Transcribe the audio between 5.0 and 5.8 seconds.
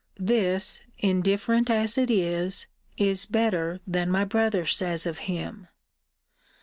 of him.